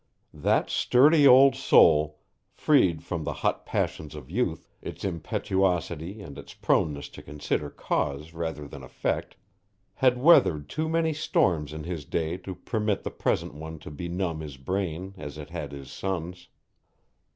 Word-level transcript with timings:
That 0.33 0.71
sturdy 0.71 1.27
old 1.27 1.55
soul, 1.55 2.17
freed 2.49 3.03
from 3.03 3.23
the 3.23 3.33
hot 3.45 3.67
passions 3.67 4.15
of 4.15 4.31
youth, 4.31 4.67
its 4.81 5.05
impetuosity 5.05 6.21
and 6.23 6.39
its 6.39 6.55
proneness 6.55 7.07
to 7.09 7.21
consider 7.21 7.69
cause 7.69 8.33
rather 8.33 8.67
than 8.67 8.81
effect, 8.81 9.35
had 9.97 10.17
weathered 10.17 10.67
too 10.67 10.89
many 10.89 11.13
storms 11.13 11.71
in 11.71 11.83
his 11.83 12.03
day 12.03 12.37
to 12.37 12.55
permit 12.55 13.03
the 13.03 13.11
present 13.11 13.53
one 13.53 13.77
to 13.77 13.91
benumb 13.91 14.39
his 14.39 14.57
brain 14.57 15.13
as 15.19 15.37
it 15.37 15.51
had 15.51 15.71
his 15.71 15.91
son's. 15.91 16.47